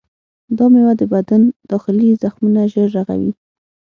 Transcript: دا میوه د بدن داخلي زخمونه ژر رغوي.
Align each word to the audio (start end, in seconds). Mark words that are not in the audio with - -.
دا 0.57 0.65
میوه 0.73 0.93
د 0.97 1.03
بدن 1.13 1.41
داخلي 1.71 2.09
زخمونه 2.21 2.61
ژر 2.71 2.87
رغوي. 2.97 3.31